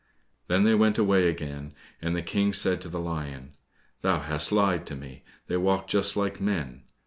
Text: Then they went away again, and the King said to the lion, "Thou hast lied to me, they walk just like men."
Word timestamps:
Then 0.47 0.63
they 0.63 0.73
went 0.73 0.97
away 0.97 1.29
again, 1.29 1.75
and 2.01 2.15
the 2.15 2.23
King 2.23 2.53
said 2.53 2.81
to 2.81 2.89
the 2.89 2.99
lion, 2.99 3.53
"Thou 4.01 4.21
hast 4.21 4.51
lied 4.51 4.87
to 4.87 4.95
me, 4.95 5.23
they 5.45 5.57
walk 5.57 5.87
just 5.87 6.17
like 6.17 6.41
men." 6.41 6.81